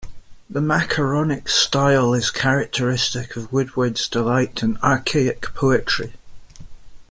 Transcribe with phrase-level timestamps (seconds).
[0.49, 6.13] The macaronic style is characteristic of Woodward's delight in archaic poetry.